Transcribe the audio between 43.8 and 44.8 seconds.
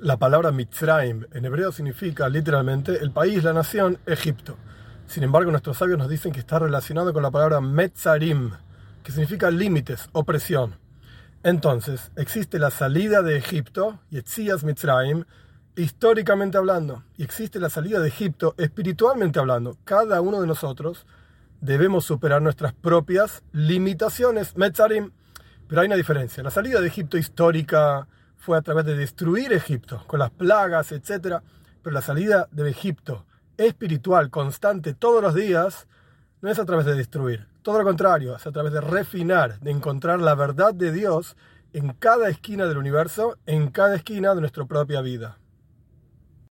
esquina de nuestra